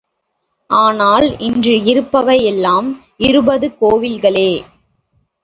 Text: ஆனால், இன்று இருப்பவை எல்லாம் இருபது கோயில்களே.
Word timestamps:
ஆனால், 0.69 1.37
இன்று 1.39 1.83
இருப்பவை 1.83 2.37
எல்லாம் 2.43 2.89
இருபது 3.17 3.69
கோயில்களே. 3.81 4.51